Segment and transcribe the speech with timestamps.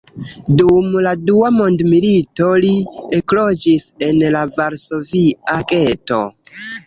[0.59, 2.71] Dum la dua mondmilito li
[3.19, 6.19] ekloĝis en la varsovia geto.